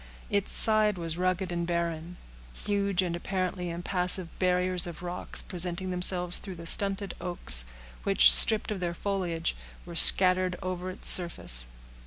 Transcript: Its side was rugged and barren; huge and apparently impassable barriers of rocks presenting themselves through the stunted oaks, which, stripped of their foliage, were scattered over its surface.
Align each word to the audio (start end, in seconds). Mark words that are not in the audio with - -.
Its 0.31 0.51
side 0.51 0.97
was 0.97 1.15
rugged 1.15 1.51
and 1.51 1.67
barren; 1.67 2.17
huge 2.65 3.03
and 3.03 3.15
apparently 3.15 3.69
impassable 3.69 4.31
barriers 4.39 4.87
of 4.87 5.03
rocks 5.03 5.43
presenting 5.43 5.91
themselves 5.91 6.39
through 6.39 6.55
the 6.55 6.65
stunted 6.65 7.13
oaks, 7.21 7.65
which, 8.01 8.33
stripped 8.33 8.71
of 8.71 8.79
their 8.79 8.95
foliage, 8.95 9.55
were 9.85 9.95
scattered 9.95 10.55
over 10.63 10.89
its 10.89 11.07
surface. 11.07 11.67